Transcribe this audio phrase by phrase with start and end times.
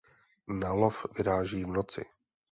[0.47, 2.01] Na lov vyráží v noci.